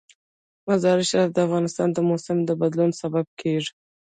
[0.67, 3.71] مزارشریف د افغانستان د موسم د بدلون سبب کېږي.